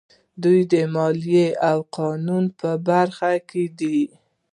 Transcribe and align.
دوی 0.43 0.59
د 0.73 0.75
مالیې 0.93 1.47
او 1.69 1.77
قانون 1.97 2.45
په 2.59 2.69
برخه 2.87 3.31
کې 3.49 3.63
دي. 3.79 3.99